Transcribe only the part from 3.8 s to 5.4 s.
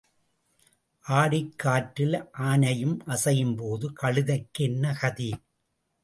கழுதைக்கு என்ன கதி?